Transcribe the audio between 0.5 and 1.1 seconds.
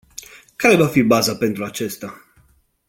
Care va fi